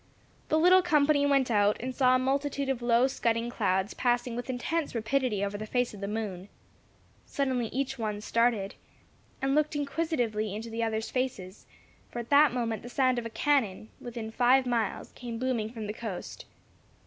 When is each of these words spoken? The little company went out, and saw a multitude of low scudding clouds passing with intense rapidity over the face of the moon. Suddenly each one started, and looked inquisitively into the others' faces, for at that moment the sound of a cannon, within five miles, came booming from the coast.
The 0.49 0.57
little 0.57 0.81
company 0.81 1.27
went 1.27 1.51
out, 1.51 1.77
and 1.79 1.93
saw 1.93 2.15
a 2.15 2.17
multitude 2.17 2.69
of 2.69 2.81
low 2.81 3.05
scudding 3.05 3.51
clouds 3.51 3.93
passing 3.93 4.35
with 4.35 4.49
intense 4.49 4.95
rapidity 4.95 5.45
over 5.45 5.59
the 5.59 5.67
face 5.67 5.93
of 5.93 6.01
the 6.01 6.07
moon. 6.07 6.49
Suddenly 7.27 7.67
each 7.67 7.99
one 7.99 8.19
started, 8.19 8.73
and 9.43 9.53
looked 9.53 9.75
inquisitively 9.75 10.55
into 10.55 10.71
the 10.71 10.81
others' 10.81 11.11
faces, 11.11 11.67
for 12.09 12.17
at 12.17 12.31
that 12.31 12.51
moment 12.51 12.81
the 12.81 12.89
sound 12.89 13.19
of 13.19 13.27
a 13.27 13.29
cannon, 13.29 13.89
within 13.99 14.31
five 14.31 14.65
miles, 14.65 15.11
came 15.11 15.37
booming 15.37 15.71
from 15.71 15.85
the 15.85 15.93
coast. 15.93 16.45